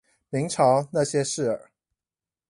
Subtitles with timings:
[0.31, 1.67] 明朝那些事兒